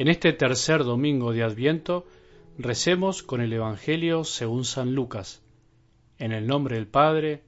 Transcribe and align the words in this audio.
En 0.00 0.08
este 0.08 0.32
tercer 0.32 0.82
domingo 0.82 1.34
de 1.34 1.42
Adviento 1.42 2.06
recemos 2.56 3.22
con 3.22 3.42
el 3.42 3.52
Evangelio 3.52 4.24
según 4.24 4.64
San 4.64 4.94
Lucas, 4.94 5.42
en 6.16 6.32
el 6.32 6.46
nombre 6.46 6.76
del 6.76 6.86
Padre, 6.86 7.42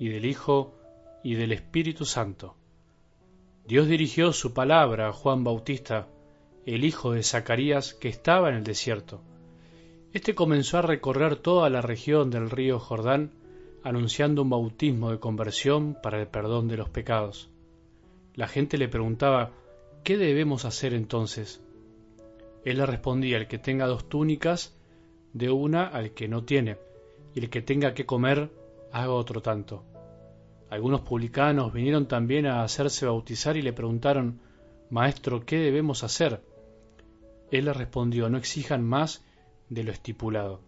y 0.00 0.08
del 0.08 0.24
Hijo, 0.24 0.74
y 1.22 1.34
del 1.34 1.52
Espíritu 1.52 2.04
Santo. 2.04 2.56
Dios 3.68 3.86
dirigió 3.86 4.32
su 4.32 4.52
palabra 4.52 5.10
a 5.10 5.12
Juan 5.12 5.44
Bautista, 5.44 6.08
el 6.66 6.84
hijo 6.84 7.12
de 7.12 7.22
Zacarías, 7.22 7.94
que 7.94 8.08
estaba 8.08 8.48
en 8.48 8.56
el 8.56 8.64
desierto. 8.64 9.22
Este 10.12 10.34
comenzó 10.34 10.78
a 10.78 10.82
recorrer 10.82 11.36
toda 11.36 11.70
la 11.70 11.82
región 11.82 12.30
del 12.30 12.50
río 12.50 12.80
Jordán, 12.80 13.30
anunciando 13.84 14.42
un 14.42 14.50
bautismo 14.50 15.12
de 15.12 15.20
conversión 15.20 15.96
para 16.02 16.20
el 16.20 16.26
perdón 16.26 16.66
de 16.66 16.78
los 16.78 16.88
pecados. 16.88 17.48
La 18.34 18.48
gente 18.48 18.76
le 18.76 18.88
preguntaba, 18.88 19.52
¿qué 20.02 20.16
debemos 20.16 20.64
hacer 20.64 20.94
entonces? 20.94 21.62
Él 22.64 22.78
le 22.78 22.86
respondía, 22.86 23.38
el 23.38 23.48
que 23.48 23.58
tenga 23.58 23.86
dos 23.86 24.08
túnicas, 24.08 24.74
de 25.32 25.50
una 25.50 25.86
al 25.86 26.12
que 26.12 26.28
no 26.28 26.44
tiene, 26.44 26.78
y 27.34 27.40
el 27.40 27.50
que 27.50 27.62
tenga 27.62 27.94
que 27.94 28.06
comer, 28.06 28.50
haga 28.92 29.12
otro 29.12 29.42
tanto. 29.42 29.84
Algunos 30.70 31.00
publicanos 31.00 31.72
vinieron 31.72 32.06
también 32.06 32.46
a 32.46 32.62
hacerse 32.62 33.06
bautizar 33.06 33.56
y 33.56 33.62
le 33.62 33.72
preguntaron, 33.72 34.40
Maestro, 34.90 35.44
¿qué 35.44 35.58
debemos 35.58 36.04
hacer? 36.04 36.42
Él 37.50 37.66
le 37.66 37.72
respondió, 37.72 38.28
no 38.28 38.38
exijan 38.38 38.84
más 38.84 39.24
de 39.68 39.84
lo 39.84 39.92
estipulado. 39.92 40.60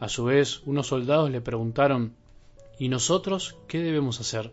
A 0.00 0.08
su 0.08 0.24
vez, 0.24 0.62
unos 0.66 0.88
soldados 0.88 1.30
le 1.30 1.40
preguntaron, 1.40 2.14
¿y 2.78 2.88
nosotros 2.88 3.56
qué 3.68 3.78
debemos 3.78 4.20
hacer? 4.20 4.52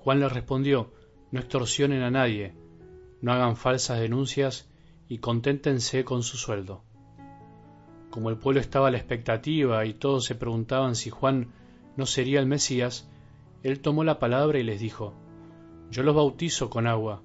Juan 0.00 0.20
le 0.20 0.28
respondió, 0.28 0.90
no 1.30 1.40
extorsionen 1.40 2.02
a 2.02 2.10
nadie, 2.10 2.52
no 3.22 3.32
hagan 3.32 3.56
falsas 3.56 4.00
denuncias 4.00 4.68
y 5.08 5.18
conténtense 5.18 6.04
con 6.04 6.22
su 6.22 6.36
sueldo. 6.36 6.82
Como 8.10 8.30
el 8.30 8.38
pueblo 8.38 8.60
estaba 8.60 8.88
a 8.88 8.90
la 8.90 8.98
expectativa 8.98 9.84
y 9.84 9.94
todos 9.94 10.24
se 10.24 10.34
preguntaban 10.34 10.94
si 10.94 11.10
Juan 11.10 11.52
no 11.96 12.06
sería 12.06 12.40
el 12.40 12.46
Mesías, 12.46 13.10
él 13.62 13.80
tomó 13.80 14.04
la 14.04 14.18
palabra 14.18 14.58
y 14.58 14.62
les 14.62 14.80
dijo, 14.80 15.14
Yo 15.90 16.02
los 16.02 16.14
bautizo 16.14 16.70
con 16.70 16.86
agua, 16.86 17.22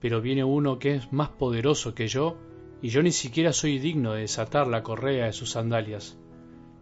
pero 0.00 0.20
viene 0.20 0.44
uno 0.44 0.78
que 0.78 0.94
es 0.94 1.12
más 1.12 1.30
poderoso 1.30 1.94
que 1.94 2.08
yo, 2.08 2.36
y 2.80 2.90
yo 2.90 3.02
ni 3.02 3.10
siquiera 3.10 3.52
soy 3.52 3.78
digno 3.78 4.12
de 4.12 4.20
desatar 4.20 4.68
la 4.68 4.82
correa 4.82 5.26
de 5.26 5.32
sus 5.32 5.50
sandalias. 5.50 6.18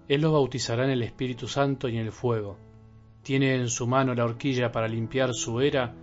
Él 0.08 0.20
los 0.20 0.32
bautizará 0.32 0.84
en 0.84 0.90
el 0.90 1.02
Espíritu 1.02 1.48
Santo 1.48 1.88
y 1.88 1.96
en 1.96 2.04
el 2.04 2.12
fuego. 2.12 2.58
Tiene 3.22 3.54
en 3.54 3.68
su 3.68 3.86
mano 3.86 4.14
la 4.14 4.24
horquilla 4.24 4.70
para 4.70 4.86
limpiar 4.86 5.34
su 5.34 5.60
era 5.60 5.94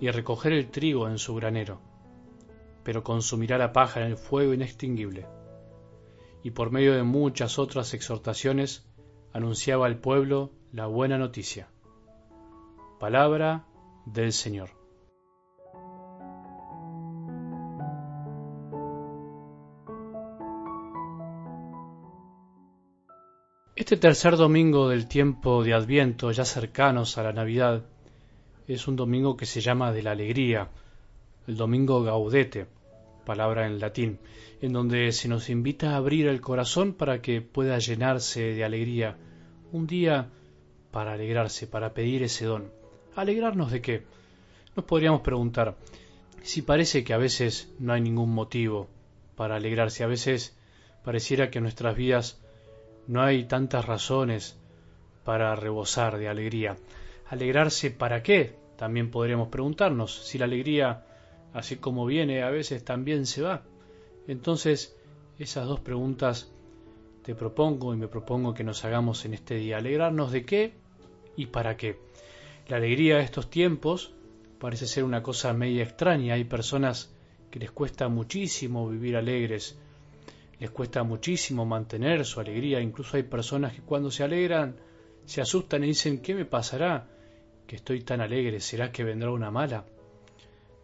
y 0.00 0.08
recoger 0.10 0.52
el 0.52 0.70
trigo 0.70 1.08
en 1.08 1.18
su 1.18 1.34
granero 1.34 1.89
pero 2.82 3.02
consumirá 3.04 3.58
la 3.58 3.72
paja 3.72 4.00
en 4.00 4.06
el 4.06 4.16
fuego 4.16 4.54
inextinguible. 4.54 5.26
Y 6.42 6.52
por 6.52 6.70
medio 6.70 6.94
de 6.94 7.02
muchas 7.02 7.58
otras 7.58 7.92
exhortaciones 7.94 8.86
anunciaba 9.32 9.86
al 9.86 9.98
pueblo 9.98 10.50
la 10.72 10.86
buena 10.86 11.18
noticia. 11.18 11.68
Palabra 12.98 13.66
del 14.06 14.32
Señor. 14.32 14.70
Este 23.80 23.96
tercer 23.96 24.36
domingo 24.36 24.88
del 24.88 25.08
tiempo 25.08 25.64
de 25.64 25.72
Adviento, 25.72 26.30
ya 26.32 26.44
cercanos 26.44 27.16
a 27.16 27.22
la 27.22 27.32
Navidad, 27.32 27.86
es 28.68 28.86
un 28.86 28.94
domingo 28.94 29.36
que 29.36 29.46
se 29.46 29.62
llama 29.62 29.90
de 29.90 30.02
la 30.02 30.10
alegría, 30.10 30.68
el 31.46 31.56
domingo 31.56 32.02
gaudete, 32.02 32.66
palabra 33.24 33.66
en 33.66 33.78
latín, 33.80 34.18
en 34.60 34.72
donde 34.72 35.12
se 35.12 35.28
nos 35.28 35.50
invita 35.50 35.92
a 35.92 35.96
abrir 35.96 36.26
el 36.26 36.40
corazón 36.40 36.94
para 36.94 37.22
que 37.22 37.40
pueda 37.40 37.78
llenarse 37.78 38.54
de 38.54 38.64
alegría, 38.64 39.16
un 39.72 39.86
día 39.86 40.28
para 40.90 41.12
alegrarse, 41.12 41.66
para 41.66 41.94
pedir 41.94 42.22
ese 42.22 42.44
don. 42.44 42.70
¿Alegrarnos 43.14 43.70
de 43.70 43.80
qué? 43.80 44.02
Nos 44.76 44.84
podríamos 44.84 45.20
preguntar 45.20 45.76
si 46.42 46.62
parece 46.62 47.04
que 47.04 47.12
a 47.12 47.18
veces 47.18 47.72
no 47.78 47.92
hay 47.92 48.00
ningún 48.00 48.30
motivo 48.30 48.88
para 49.36 49.56
alegrarse, 49.56 50.04
a 50.04 50.08
veces 50.08 50.56
pareciera 51.04 51.50
que 51.50 51.58
en 51.58 51.64
nuestras 51.64 51.96
vidas 51.96 52.40
no 53.06 53.22
hay 53.22 53.44
tantas 53.44 53.84
razones 53.84 54.58
para 55.24 55.54
rebosar 55.56 56.18
de 56.18 56.28
alegría. 56.28 56.76
¿Alegrarse 57.28 57.90
para 57.90 58.22
qué? 58.22 58.56
También 58.76 59.10
podríamos 59.10 59.48
preguntarnos 59.48 60.26
si 60.26 60.38
la 60.38 60.46
alegría 60.46 61.04
así 61.52 61.76
como 61.76 62.06
viene, 62.06 62.42
a 62.42 62.50
veces 62.50 62.84
también 62.84 63.26
se 63.26 63.42
va. 63.42 63.62
Entonces, 64.26 64.96
esas 65.38 65.66
dos 65.66 65.80
preguntas 65.80 66.52
te 67.22 67.34
propongo 67.34 67.94
y 67.94 67.96
me 67.96 68.08
propongo 68.08 68.54
que 68.54 68.64
nos 68.64 68.84
hagamos 68.84 69.24
en 69.24 69.34
este 69.34 69.56
día. 69.56 69.78
Alegrarnos 69.78 70.32
de 70.32 70.44
qué 70.44 70.74
y 71.36 71.46
para 71.46 71.76
qué. 71.76 71.98
La 72.68 72.76
alegría 72.76 73.16
de 73.16 73.24
estos 73.24 73.50
tiempos 73.50 74.14
parece 74.58 74.86
ser 74.86 75.04
una 75.04 75.22
cosa 75.22 75.52
media 75.52 75.82
extraña. 75.82 76.34
Hay 76.34 76.44
personas 76.44 77.14
que 77.50 77.58
les 77.58 77.70
cuesta 77.70 78.08
muchísimo 78.08 78.88
vivir 78.88 79.16
alegres, 79.16 79.78
les 80.58 80.70
cuesta 80.70 81.02
muchísimo 81.02 81.64
mantener 81.66 82.24
su 82.24 82.40
alegría. 82.40 82.80
Incluso 82.80 83.16
hay 83.16 83.24
personas 83.24 83.72
que 83.74 83.82
cuando 83.82 84.10
se 84.10 84.22
alegran 84.22 84.76
se 85.24 85.40
asustan 85.40 85.84
y 85.84 85.88
dicen, 85.88 86.20
¿qué 86.20 86.34
me 86.34 86.44
pasará? 86.44 87.08
Que 87.66 87.76
estoy 87.76 88.02
tan 88.02 88.20
alegre, 88.20 88.60
¿será 88.60 88.90
que 88.90 89.04
vendrá 89.04 89.30
una 89.30 89.50
mala? 89.50 89.84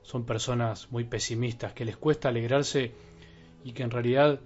Son 0.06 0.24
personas 0.24 0.92
muy 0.92 1.02
pesimistas, 1.02 1.72
que 1.72 1.84
les 1.84 1.96
cuesta 1.96 2.28
alegrarse 2.28 2.92
y 3.64 3.72
que 3.72 3.82
en 3.82 3.90
realidad 3.90 4.38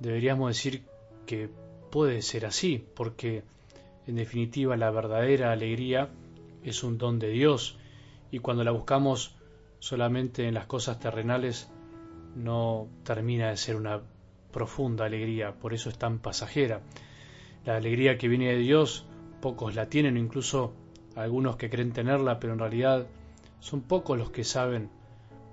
deberíamos 0.00 0.48
decir 0.48 0.82
que 1.24 1.48
puede 1.92 2.20
ser 2.20 2.46
así, 2.46 2.84
porque 2.96 3.44
en 4.08 4.16
definitiva 4.16 4.76
la 4.76 4.90
verdadera 4.90 5.52
alegría 5.52 6.08
es 6.64 6.82
un 6.82 6.98
don 6.98 7.20
de 7.20 7.28
Dios 7.28 7.78
y 8.32 8.40
cuando 8.40 8.64
la 8.64 8.72
buscamos 8.72 9.36
solamente 9.78 10.48
en 10.48 10.54
las 10.54 10.66
cosas 10.66 10.98
terrenales 10.98 11.70
no 12.34 12.88
termina 13.04 13.50
de 13.50 13.56
ser 13.56 13.76
una 13.76 14.00
profunda 14.50 15.04
alegría, 15.04 15.52
por 15.52 15.74
eso 15.74 15.90
es 15.90 15.96
tan 15.96 16.18
pasajera. 16.18 16.80
La 17.64 17.76
alegría 17.76 18.18
que 18.18 18.26
viene 18.26 18.48
de 18.48 18.58
Dios, 18.58 19.06
pocos 19.40 19.76
la 19.76 19.88
tienen, 19.88 20.16
incluso 20.16 20.72
algunos 21.14 21.54
que 21.54 21.70
creen 21.70 21.92
tenerla, 21.92 22.40
pero 22.40 22.54
en 22.54 22.58
realidad 22.58 23.06
son 23.60 23.82
pocos 23.82 24.18
los 24.18 24.30
que 24.30 24.42
saben 24.42 24.90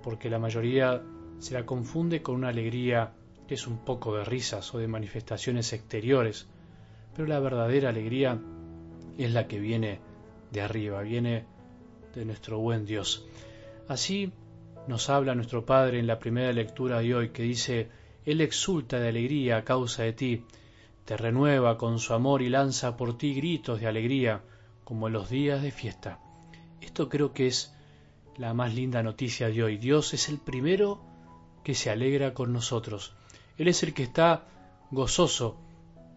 porque 0.02 0.30
la 0.30 0.38
mayoría 0.38 1.02
se 1.38 1.54
la 1.54 1.66
confunde 1.66 2.22
con 2.22 2.36
una 2.36 2.48
alegría 2.48 3.12
que 3.46 3.54
es 3.54 3.66
un 3.66 3.78
poco 3.78 4.16
de 4.16 4.24
risas 4.24 4.74
o 4.74 4.78
de 4.78 4.88
manifestaciones 4.88 5.72
exteriores, 5.72 6.48
pero 7.14 7.28
la 7.28 7.40
verdadera 7.40 7.90
alegría 7.90 8.40
es 9.18 9.32
la 9.32 9.46
que 9.46 9.58
viene 9.58 10.00
de 10.50 10.60
arriba, 10.60 11.02
viene 11.02 11.44
de 12.14 12.24
nuestro 12.24 12.58
buen 12.58 12.84
Dios. 12.84 13.26
Así 13.88 14.32
nos 14.86 15.10
habla 15.10 15.34
nuestro 15.34 15.64
Padre 15.64 15.98
en 15.98 16.06
la 16.06 16.18
primera 16.18 16.52
lectura 16.52 17.00
de 17.00 17.14
hoy 17.14 17.28
que 17.30 17.42
dice, 17.42 17.88
Él 18.24 18.40
exulta 18.40 18.98
de 18.98 19.08
alegría 19.08 19.58
a 19.58 19.64
causa 19.64 20.02
de 20.02 20.12
ti, 20.12 20.44
te 21.04 21.16
renueva 21.16 21.78
con 21.78 21.98
su 21.98 22.14
amor 22.14 22.42
y 22.42 22.48
lanza 22.48 22.96
por 22.96 23.18
ti 23.18 23.34
gritos 23.34 23.80
de 23.80 23.86
alegría 23.86 24.42
como 24.84 25.08
en 25.08 25.14
los 25.14 25.30
días 25.30 25.62
de 25.62 25.70
fiesta. 25.70 26.20
Esto 26.80 27.08
creo 27.08 27.32
que 27.32 27.46
es 27.46 27.74
la 28.36 28.54
más 28.54 28.74
linda 28.74 29.02
noticia 29.02 29.48
de 29.48 29.62
hoy. 29.62 29.76
Dios 29.76 30.14
es 30.14 30.28
el 30.28 30.38
primero 30.38 31.00
que 31.64 31.74
se 31.74 31.90
alegra 31.90 32.34
con 32.34 32.52
nosotros. 32.52 33.14
Él 33.58 33.68
es 33.68 33.82
el 33.82 33.94
que 33.94 34.02
está 34.02 34.46
gozoso 34.90 35.56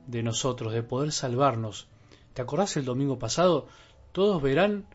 de 0.07 0.23
nosotros, 0.23 0.73
de 0.73 0.83
poder 0.83 1.11
salvarnos. 1.11 1.87
¿Te 2.33 2.41
acordás 2.41 2.77
el 2.77 2.85
domingo 2.85 3.19
pasado? 3.19 3.67
Todos 4.11 4.41
verán 4.41 4.85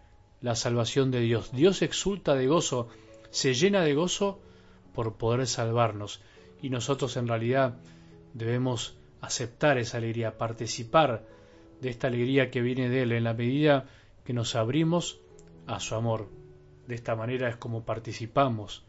la 0.41 0.55
salvación 0.55 1.11
de 1.11 1.21
Dios. 1.21 1.53
Dios 1.53 1.83
exulta 1.83 2.35
de 2.35 2.47
gozo, 2.47 2.89
se 3.31 3.55
llena 3.55 3.83
de 3.83 3.95
gozo 3.95 4.41
por 4.95 5.17
poder 5.17 5.47
salvarnos. 5.47 6.21
Y 6.63 6.71
nosotros 6.71 7.17
en 7.17 7.29
realidad 7.29 7.79
debemos 8.35 8.97
aceptar 9.21 9.79
esa 9.79 9.99
alegría, 9.99 10.39
participar 10.39 11.27
de 11.81 11.91
esta 11.91 12.09
alegría 12.09 12.51
que 12.51 12.61
viene 12.61 12.89
de 12.89 13.03
Él 13.03 13.13
en 13.13 13.25
la 13.25 13.35
medida 13.35 13.87
que 14.25 14.33
nos 14.33 14.55
abrimos 14.55 15.19
a 15.67 15.81
su 15.81 15.95
amor. 15.95 16.40
De 16.91 16.97
esta 16.97 17.15
manera 17.15 17.49
es 17.49 17.55
como 17.55 17.85
participamos 17.85 18.83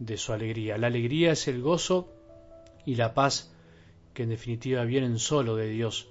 de 0.00 0.16
su 0.16 0.32
alegría. 0.32 0.76
La 0.76 0.88
alegría 0.88 1.30
es 1.30 1.46
el 1.46 1.62
gozo 1.62 2.12
y 2.84 2.96
la 2.96 3.14
paz 3.14 3.54
que 4.12 4.24
en 4.24 4.30
definitiva 4.30 4.82
vienen 4.82 5.20
solo 5.20 5.54
de 5.54 5.68
Dios, 5.68 6.08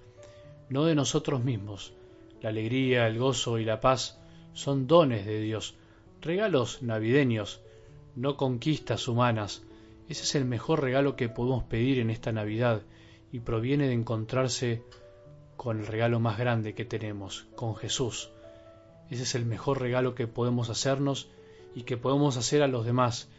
no 0.69 0.85
de 0.85 0.95
nosotros 0.95 1.43
mismos. 1.43 1.93
La 2.41 2.47
alegría, 2.47 3.07
el 3.07 3.19
gozo 3.19 3.59
y 3.59 3.65
la 3.65 3.81
paz 3.81 4.17
son 4.53 4.87
dones 4.87 5.25
de 5.25 5.41
Dios, 5.41 5.75
regalos 6.21 6.81
navideños, 6.81 7.59
no 8.15 8.37
conquistas 8.37 9.09
humanas. 9.09 9.63
Ese 10.07 10.23
es 10.23 10.33
el 10.35 10.45
mejor 10.45 10.81
regalo 10.81 11.17
que 11.17 11.27
podemos 11.27 11.65
pedir 11.65 11.99
en 11.99 12.09
esta 12.09 12.31
Navidad 12.31 12.83
y 13.33 13.41
proviene 13.41 13.87
de 13.87 13.95
encontrarse 13.95 14.81
con 15.57 15.81
el 15.81 15.87
regalo 15.87 16.21
más 16.21 16.37
grande 16.37 16.73
que 16.73 16.85
tenemos, 16.85 17.47
con 17.57 17.75
Jesús, 17.75 18.31
ese 19.09 19.23
es 19.23 19.35
el 19.35 19.45
mejor 19.45 19.81
regalo 19.81 20.15
que 20.15 20.27
podemos 20.27 20.69
hacernos 20.69 21.29
y 21.75 21.83
que 21.83 21.97
podemos 21.97 22.37
hacer 22.37 22.61
a 22.61 22.67
los 22.67 22.85
demás, 22.85 23.29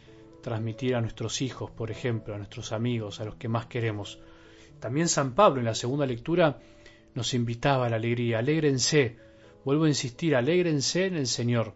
transmitir 0.41 0.95
a 0.95 1.01
nuestros 1.01 1.41
hijos, 1.41 1.69
por 1.71 1.91
ejemplo, 1.91 2.33
a 2.33 2.37
nuestros 2.37 2.71
amigos, 2.71 3.19
a 3.19 3.25
los 3.25 3.35
que 3.35 3.49
más 3.49 3.65
queremos. 3.65 4.19
También 4.79 5.09
San 5.09 5.35
Pablo 5.35 5.59
en 5.59 5.65
la 5.65 5.75
segunda 5.75 6.05
lectura 6.05 6.59
nos 7.13 7.33
invitaba 7.33 7.87
a 7.87 7.89
la 7.89 7.97
alegría. 7.97 8.39
Alégrense, 8.39 9.17
vuelvo 9.65 9.83
a 9.83 9.89
insistir, 9.89 10.35
alégrense 10.35 11.05
en 11.05 11.15
el 11.15 11.27
Señor, 11.27 11.73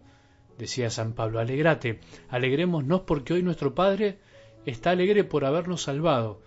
decía 0.57 0.89
San 0.89 1.13
Pablo. 1.13 1.39
Alegrate, 1.39 1.99
alegrémonos 2.29 3.01
porque 3.01 3.33
hoy 3.33 3.43
nuestro 3.43 3.75
Padre 3.75 4.19
está 4.65 4.91
alegre 4.91 5.23
por 5.23 5.45
habernos 5.45 5.83
salvado, 5.83 6.41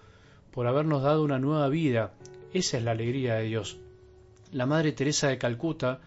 por 0.50 0.66
habernos 0.66 1.02
dado 1.02 1.22
una 1.22 1.38
nueva 1.38 1.68
vida. 1.68 2.14
Esa 2.54 2.78
es 2.78 2.84
la 2.84 2.92
alegría 2.92 3.34
de 3.34 3.44
Dios. 3.44 3.78
La 4.52 4.64
Madre 4.64 4.92
Teresa 4.92 5.28
de 5.28 5.38
Calcuta, 5.38 6.00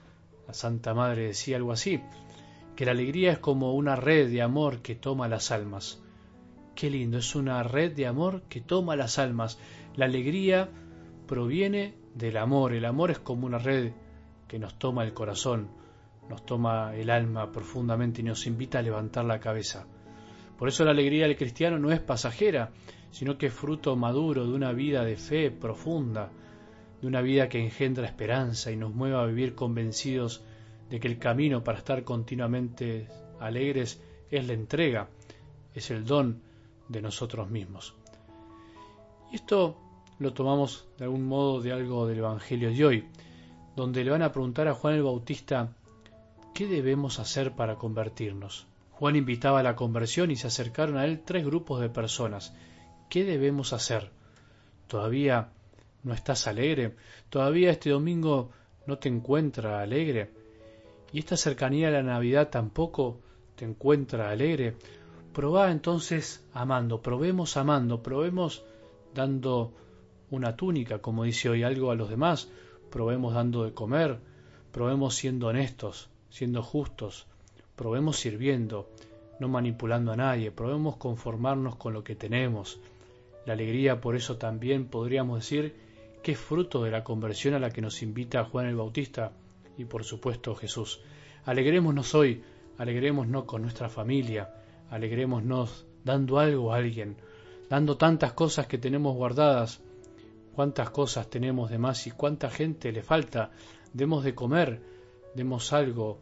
la 0.50 0.54
Santa 0.56 0.96
Madre 0.96 1.28
decía 1.28 1.58
algo 1.58 1.72
así, 1.72 2.02
que 2.76 2.84
la 2.84 2.94
alegría 2.94 3.34
es 3.34 3.38
como 3.38 3.76
una 3.76 3.96
red 3.96 4.32
de 4.32 4.42
amor 4.42 4.82
que 4.82 4.96
toma 4.96 5.28
las 5.28 5.52
almas. 5.52 6.02
Qué 6.74 6.90
lindo, 6.90 7.20
es 7.20 7.36
una 7.36 7.62
red 7.62 7.96
de 7.96 8.08
amor 8.08 8.42
que 8.50 8.60
toma 8.60 8.96
las 8.96 9.20
almas. 9.20 9.60
La 9.96 10.06
alegría 10.06 10.68
proviene 11.28 11.94
del 12.16 12.36
amor, 12.38 12.74
el 12.74 12.86
amor 12.86 13.12
es 13.12 13.20
como 13.20 13.46
una 13.46 13.60
red 13.60 13.92
que 14.48 14.58
nos 14.58 14.80
toma 14.80 15.04
el 15.04 15.14
corazón, 15.14 15.70
nos 16.28 16.44
toma 16.48 16.96
el 16.96 17.12
alma 17.12 17.52
profundamente 17.52 18.22
y 18.22 18.24
nos 18.24 18.48
invita 18.48 18.80
a 18.80 18.82
levantar 18.82 19.26
la 19.26 19.40
cabeza. 19.40 19.86
Por 20.58 20.68
eso 20.68 20.84
la 20.84 20.90
alegría 20.90 21.28
del 21.28 21.38
cristiano 21.38 21.78
no 21.78 21.92
es 21.92 22.00
pasajera, 22.00 22.72
sino 23.12 23.38
que 23.38 23.46
es 23.46 23.54
fruto 23.54 23.96
maduro 23.96 24.48
de 24.48 24.54
una 24.54 24.72
vida 24.72 25.06
de 25.06 25.16
fe 25.16 25.52
profunda, 25.52 26.32
de 27.02 27.08
una 27.08 27.22
vida 27.22 27.50
que 27.50 27.64
engendra 27.64 28.06
esperanza 28.06 28.72
y 28.72 28.76
nos 28.76 28.94
mueva 28.94 29.24
a 29.24 29.28
vivir 29.28 29.56
convencidos 29.56 30.44
de 30.90 31.00
que 31.00 31.08
el 31.08 31.20
camino 31.20 31.64
para 31.64 31.78
estar 31.78 32.04
continuamente 32.04 33.08
alegres 33.40 34.02
es 34.32 34.48
la 34.48 34.54
entrega, 34.54 35.10
es 35.74 35.92
el 35.92 36.06
don 36.06 36.42
de 36.88 37.02
nosotros 37.02 37.50
mismos. 37.50 37.96
Y 39.32 39.36
esto 39.36 39.78
lo 40.20 40.34
tomamos 40.34 40.88
de 40.98 41.06
algún 41.06 41.26
modo 41.26 41.62
de 41.62 41.72
algo 41.72 42.08
del 42.08 42.20
Evangelio 42.20 42.72
de 42.72 42.86
hoy, 42.86 43.08
donde 43.76 44.04
le 44.04 44.12
van 44.12 44.24
a 44.24 44.32
preguntar 44.32 44.68
a 44.68 44.74
Juan 44.74 44.96
el 44.96 45.04
Bautista 45.04 45.70
¿qué 46.54 46.68
debemos 46.68 47.20
hacer 47.20 47.54
para 47.54 47.76
convertirnos? 47.76 48.68
Juan 48.92 49.16
invitaba 49.16 49.62
a 49.62 49.64
la 49.64 49.78
conversión 49.78 50.30
y 50.32 50.36
se 50.36 50.48
acercaron 50.48 50.98
a 50.98 51.06
él 51.06 51.22
tres 51.24 51.46
grupos 51.46 51.80
de 51.80 51.90
personas. 51.90 52.54
¿Qué 53.10 53.24
debemos 53.24 53.72
hacer? 53.72 54.12
¿Todavía 54.88 55.52
no 56.04 56.14
estás 56.14 56.48
alegre? 56.48 56.96
¿Todavía 57.30 57.72
este 57.72 57.90
domingo 57.90 58.52
no 58.86 58.98
te 58.98 59.10
encuentra 59.10 59.82
alegre? 59.82 60.30
y 61.12 61.20
esta 61.20 61.38
cercanía 61.38 61.88
a 61.88 61.92
la 61.92 62.04
Navidad 62.04 62.50
tampoco 62.50 63.18
te 63.56 63.66
encuentra 63.66 64.30
alegre, 64.30 64.76
probá 65.34 65.72
entonces 65.72 66.46
amando, 66.54 67.02
probemos 67.02 67.58
amando, 67.58 68.04
probemos 68.04 68.64
dando 69.14 69.74
una 70.30 70.56
túnica, 70.56 71.00
como 71.00 71.24
dice 71.24 71.50
hoy 71.50 71.64
algo 71.64 71.92
a 71.92 71.96
los 71.96 72.10
demás, 72.10 72.50
probemos 72.92 73.34
dando 73.34 73.64
de 73.64 73.74
comer, 73.74 74.20
probemos 74.72 75.16
siendo 75.16 75.48
honestos, 75.48 76.10
siendo 76.30 76.62
justos, 76.62 77.26
probemos 77.76 78.18
sirviendo, 78.18 78.88
no 79.40 79.48
manipulando 79.48 80.12
a 80.12 80.18
nadie, 80.18 80.52
probemos 80.52 80.98
conformarnos 80.98 81.76
con 81.76 81.94
lo 81.94 82.04
que 82.04 82.16
tenemos. 82.16 82.80
La 83.46 83.54
alegría, 83.54 84.00
por 84.00 84.16
eso 84.16 84.38
también 84.38 84.86
podríamos 84.86 85.40
decir 85.40 85.74
que 86.22 86.36
fruto 86.36 86.84
de 86.84 86.92
la 86.92 87.04
conversión 87.04 87.54
a 87.54 87.60
la 87.60 87.72
que 87.72 87.82
nos 87.82 88.02
invita 88.02 88.46
Juan 88.46 88.68
el 88.68 88.76
Bautista, 88.76 89.32
y 89.78 89.86
por 89.86 90.04
supuesto 90.04 90.56
Jesús. 90.56 91.00
Alegrémonos 91.46 92.14
hoy, 92.14 92.44
alegrémonos 92.78 93.46
con 93.46 93.62
nuestra 93.62 93.88
familia, 93.90 94.54
alegrémonos 94.90 95.86
dando 96.04 96.40
algo 96.40 96.74
a 96.74 96.78
alguien, 96.78 97.16
dando 97.70 97.96
tantas 97.98 98.34
cosas 98.34 98.68
que 98.68 98.78
tenemos 98.78 99.16
guardadas, 99.16 99.82
cuántas 100.54 100.90
cosas 100.90 101.30
tenemos 101.30 101.70
de 101.70 101.78
más 101.78 102.08
y 102.08 102.12
cuánta 102.12 102.50
gente 102.50 102.92
le 102.92 103.02
falta, 103.02 103.52
demos 103.94 104.24
de 104.26 104.36
comer, 104.36 104.82
demos 105.34 105.72
algo 105.72 106.20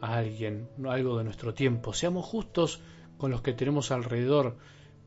a 0.00 0.16
alguien, 0.16 0.68
algo 0.88 1.18
de 1.18 1.24
nuestro 1.24 1.52
tiempo, 1.52 1.92
seamos 1.92 2.24
justos 2.24 2.80
con 3.18 3.30
los 3.30 3.42
que 3.42 3.52
tenemos 3.52 3.90
alrededor, 3.90 4.56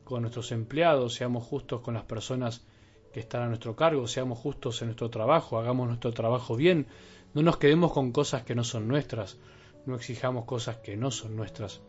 con 0.04 0.22
nuestros 0.22 0.52
empleados, 0.52 1.14
seamos 1.14 1.44
justos 1.44 1.80
con 1.80 1.94
las 1.94 2.04
personas 2.04 2.64
que 3.12 3.20
están 3.20 3.42
a 3.42 3.48
nuestro 3.48 3.74
cargo, 3.76 4.06
seamos 4.06 4.38
justos 4.38 4.80
en 4.82 4.88
nuestro 4.88 5.10
trabajo, 5.10 5.58
hagamos 5.58 5.88
nuestro 5.88 6.12
trabajo 6.12 6.56
bien, 6.56 6.86
no 7.34 7.42
nos 7.42 7.56
quedemos 7.56 7.92
con 7.92 8.12
cosas 8.12 8.42
que 8.42 8.54
no 8.54 8.64
son 8.64 8.88
nuestras, 8.88 9.38
no 9.86 9.96
exijamos 9.96 10.44
cosas 10.44 10.76
que 10.76 10.96
no 10.96 11.10
son 11.10 11.36
nuestras. 11.36 11.80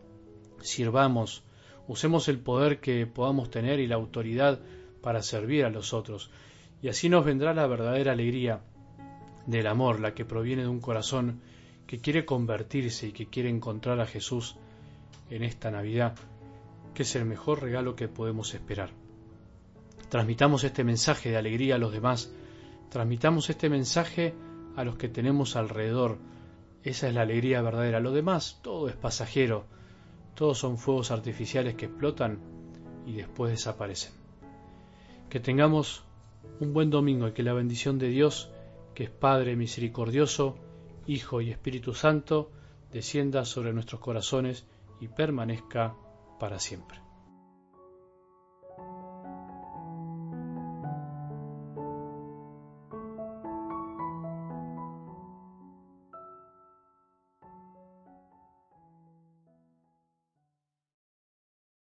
Sirvamos, 0.60 1.44
usemos 1.86 2.28
el 2.28 2.38
poder 2.38 2.80
que 2.80 3.06
podamos 3.06 3.50
tener 3.50 3.80
y 3.80 3.86
la 3.86 3.96
autoridad 3.96 4.60
para 5.00 5.22
servir 5.22 5.64
a 5.64 5.70
los 5.70 5.92
otros, 5.92 6.30
y 6.80 6.88
así 6.88 7.08
nos 7.08 7.24
vendrá 7.24 7.54
la 7.54 7.66
verdadera 7.66 8.12
alegría 8.12 8.60
del 9.46 9.66
amor, 9.66 10.00
la 10.00 10.14
que 10.14 10.24
proviene 10.24 10.62
de 10.62 10.68
un 10.68 10.80
corazón 10.80 11.40
que 11.86 11.98
quiere 11.98 12.24
convertirse 12.24 13.08
y 13.08 13.12
que 13.12 13.26
quiere 13.26 13.48
encontrar 13.48 14.00
a 14.00 14.06
Jesús 14.06 14.56
en 15.30 15.42
esta 15.42 15.70
Navidad, 15.70 16.14
que 16.94 17.02
es 17.02 17.16
el 17.16 17.24
mejor 17.24 17.62
regalo 17.62 17.96
que 17.96 18.08
podemos 18.08 18.54
esperar. 18.54 19.01
Transmitamos 20.12 20.62
este 20.62 20.84
mensaje 20.84 21.30
de 21.30 21.38
alegría 21.38 21.76
a 21.76 21.78
los 21.78 21.90
demás, 21.90 22.30
transmitamos 22.90 23.48
este 23.48 23.70
mensaje 23.70 24.34
a 24.76 24.84
los 24.84 24.96
que 24.96 25.08
tenemos 25.08 25.56
alrededor. 25.56 26.18
Esa 26.82 27.08
es 27.08 27.14
la 27.14 27.22
alegría 27.22 27.62
verdadera. 27.62 27.98
Lo 27.98 28.12
demás, 28.12 28.60
todo 28.60 28.90
es 28.90 28.94
pasajero. 28.94 29.64
Todos 30.34 30.58
son 30.58 30.76
fuegos 30.76 31.12
artificiales 31.12 31.76
que 31.76 31.86
explotan 31.86 32.40
y 33.06 33.14
después 33.14 33.52
desaparecen. 33.52 34.12
Que 35.30 35.40
tengamos 35.40 36.04
un 36.60 36.74
buen 36.74 36.90
domingo 36.90 37.28
y 37.28 37.32
que 37.32 37.42
la 37.42 37.54
bendición 37.54 37.98
de 37.98 38.08
Dios, 38.08 38.50
que 38.94 39.04
es 39.04 39.10
Padre 39.10 39.56
misericordioso, 39.56 40.58
Hijo 41.06 41.40
y 41.40 41.50
Espíritu 41.50 41.94
Santo, 41.94 42.50
descienda 42.92 43.46
sobre 43.46 43.72
nuestros 43.72 44.02
corazones 44.02 44.66
y 45.00 45.08
permanezca 45.08 45.94
para 46.38 46.58
siempre. 46.58 47.00